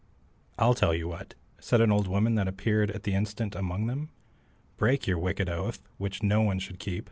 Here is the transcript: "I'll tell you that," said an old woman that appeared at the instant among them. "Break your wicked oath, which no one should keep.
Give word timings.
"I'll 0.57 0.73
tell 0.73 0.95
you 0.95 1.11
that," 1.11 1.35
said 1.59 1.79
an 1.79 1.91
old 1.91 2.07
woman 2.07 2.33
that 2.33 2.47
appeared 2.47 2.89
at 2.89 3.03
the 3.03 3.13
instant 3.13 3.53
among 3.53 3.85
them. 3.85 4.09
"Break 4.75 5.05
your 5.05 5.19
wicked 5.19 5.47
oath, 5.47 5.87
which 5.99 6.23
no 6.23 6.41
one 6.41 6.57
should 6.57 6.79
keep. 6.79 6.99